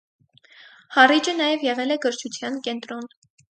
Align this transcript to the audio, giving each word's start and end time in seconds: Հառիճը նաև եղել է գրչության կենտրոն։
Հառիճը 0.95 1.35
նաև 1.43 1.67
եղել 1.69 1.97
է 1.99 1.99
գրչության 2.07 2.61
կենտրոն։ 2.71 3.09